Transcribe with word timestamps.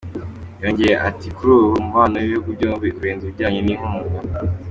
Yongeyeho 0.61 1.03
ati 1.11 1.27
″Kuri 1.35 1.51
ubu 1.55 1.73
umubano 1.81 2.15
w’ibihugu 2.17 2.49
byombi 2.55 2.87
urenze 2.97 3.23
ibijyanye 3.25 3.59
n’inkunga. 3.61 4.17